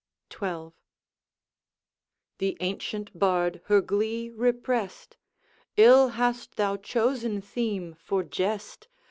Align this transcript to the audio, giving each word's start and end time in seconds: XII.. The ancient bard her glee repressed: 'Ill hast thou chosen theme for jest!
XII.. 0.33 0.71
The 2.39 2.57
ancient 2.59 3.19
bard 3.19 3.61
her 3.65 3.81
glee 3.81 4.31
repressed: 4.31 5.15
'Ill 5.77 6.07
hast 6.17 6.55
thou 6.55 6.77
chosen 6.77 7.39
theme 7.39 7.93
for 7.93 8.23
jest! 8.23 8.87